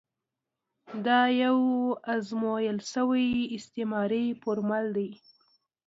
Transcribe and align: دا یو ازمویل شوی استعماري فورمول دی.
دا 1.05 1.19
یو 1.43 1.57
ازمویل 2.13 2.79
شوی 2.91 3.27
استعماري 3.57 4.25
فورمول 4.41 4.85
دی. 4.97 5.09